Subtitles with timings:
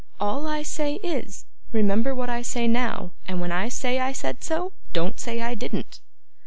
[0.19, 4.43] All I say is, remember what I say now, and when I say I said
[4.43, 5.99] so, don't say I didn't.